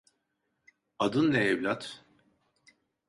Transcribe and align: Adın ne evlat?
Adın 0.99 1.31
ne 1.31 1.37
evlat? 1.43 2.05